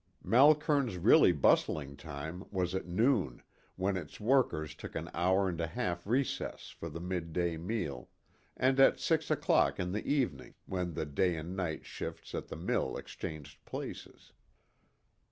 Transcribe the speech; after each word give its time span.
Malkern's 0.23 0.97
really 0.97 1.31
bustling 1.31 1.95
time 1.95 2.43
was 2.49 2.73
at 2.73 2.87
noon, 2.87 3.43
when 3.75 3.95
its 3.97 4.19
workers 4.19 4.73
took 4.73 4.95
an 4.95 5.11
hour 5.13 5.47
and 5.47 5.61
a 5.61 5.67
half 5.67 6.07
recess 6.07 6.71
for 6.71 6.89
the 6.89 6.99
midday 6.99 7.55
meal, 7.55 8.09
and 8.57 8.79
at 8.79 8.99
six 8.99 9.29
o'clock 9.29 9.79
in 9.79 9.91
the 9.91 10.03
evening, 10.11 10.55
when 10.65 10.95
the 10.95 11.05
day 11.05 11.35
and 11.35 11.55
night 11.55 11.85
"shifts" 11.85 12.33
at 12.33 12.47
the 12.47 12.55
mill 12.55 12.97
exchanged 12.97 13.63
places. 13.63 14.33